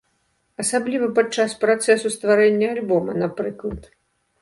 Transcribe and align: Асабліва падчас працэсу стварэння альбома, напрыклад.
Асабліва 0.63 1.09
падчас 1.19 1.55
працэсу 1.65 2.07
стварэння 2.17 2.67
альбома, 2.75 3.11
напрыклад. 3.27 3.81